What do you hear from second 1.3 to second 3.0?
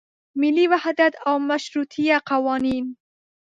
مشروطیه قوانین.